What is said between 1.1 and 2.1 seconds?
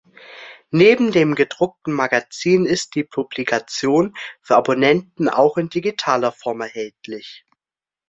dem gedruckten